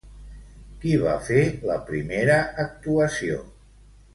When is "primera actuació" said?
1.91-3.41